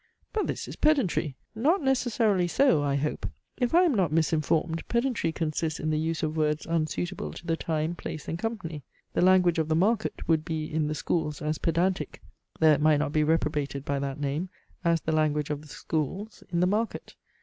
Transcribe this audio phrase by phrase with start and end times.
[0.33, 3.27] "But this is pedantry!" Not necessarily so, I hope.
[3.57, 7.55] If I am not misinformed, pedantry consists in the use of words unsuitable to the
[7.55, 8.81] time, place, and company.
[9.13, 12.19] The language of the market would be in the schools as pedantic,
[12.59, 14.49] though it might not be reprobated by that name,
[14.83, 17.13] as the language of the schools in the market.